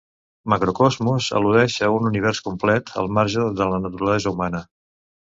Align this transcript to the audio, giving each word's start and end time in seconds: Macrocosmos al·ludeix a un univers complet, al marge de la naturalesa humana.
Macrocosmos 0.53 1.27
al·ludeix 1.41 1.77
a 1.89 1.91
un 1.97 2.09
univers 2.13 2.41
complet, 2.49 2.93
al 3.05 3.13
marge 3.21 3.49
de 3.63 3.71
la 3.75 3.85
naturalesa 3.89 4.35
humana. 4.39 4.69